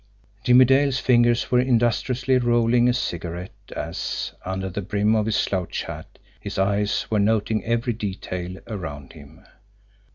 [0.43, 5.83] Jimmie Dale's fingers were industriously rolling a cigarette, as, under the brim of his slouch
[5.83, 9.45] hat, his eyes were noting every detail around him.